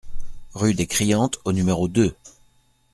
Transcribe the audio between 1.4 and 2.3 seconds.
au numéro deux